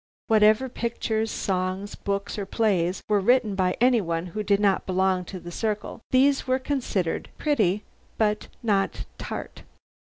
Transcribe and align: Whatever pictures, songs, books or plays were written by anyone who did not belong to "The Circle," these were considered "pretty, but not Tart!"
Whatever 0.25 0.67
pictures, 0.67 1.29
songs, 1.29 1.93
books 1.93 2.39
or 2.39 2.47
plays 2.47 3.03
were 3.07 3.19
written 3.19 3.53
by 3.53 3.77
anyone 3.79 4.25
who 4.25 4.41
did 4.41 4.59
not 4.59 4.87
belong 4.87 5.25
to 5.25 5.39
"The 5.39 5.51
Circle," 5.51 6.01
these 6.09 6.47
were 6.47 6.57
considered 6.57 7.29
"pretty, 7.37 7.83
but 8.17 8.47
not 8.63 9.05
Tart!" 9.19 9.61